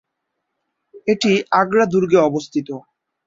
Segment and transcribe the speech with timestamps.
[1.07, 1.31] এটি
[1.51, 2.67] আগ্রা দুর্গে অবস্থিত।